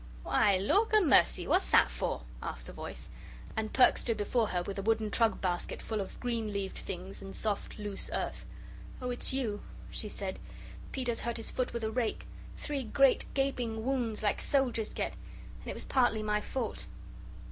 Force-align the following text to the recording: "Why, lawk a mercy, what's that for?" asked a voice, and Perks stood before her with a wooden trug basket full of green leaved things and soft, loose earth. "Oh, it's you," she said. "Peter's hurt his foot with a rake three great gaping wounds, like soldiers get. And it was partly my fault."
"Why, 0.23 0.57
lawk 0.57 0.93
a 0.95 0.99
mercy, 0.99 1.45
what's 1.45 1.69
that 1.69 1.91
for?" 1.91 2.23
asked 2.41 2.67
a 2.67 2.73
voice, 2.73 3.11
and 3.55 3.71
Perks 3.71 4.01
stood 4.01 4.17
before 4.17 4.47
her 4.47 4.63
with 4.63 4.79
a 4.79 4.81
wooden 4.81 5.11
trug 5.11 5.41
basket 5.41 5.79
full 5.79 6.01
of 6.01 6.19
green 6.19 6.51
leaved 6.51 6.79
things 6.79 7.21
and 7.21 7.35
soft, 7.35 7.77
loose 7.77 8.09
earth. 8.11 8.43
"Oh, 8.99 9.11
it's 9.11 9.31
you," 9.31 9.61
she 9.91 10.09
said. 10.09 10.39
"Peter's 10.91 11.19
hurt 11.21 11.37
his 11.37 11.51
foot 11.51 11.71
with 11.71 11.83
a 11.83 11.91
rake 11.91 12.25
three 12.57 12.81
great 12.81 13.31
gaping 13.35 13.85
wounds, 13.85 14.23
like 14.23 14.41
soldiers 14.41 14.91
get. 14.91 15.13
And 15.59 15.67
it 15.67 15.75
was 15.75 15.85
partly 15.85 16.23
my 16.23 16.41
fault." 16.41 16.87